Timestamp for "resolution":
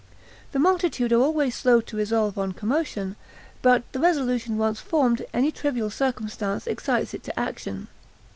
3.99-4.57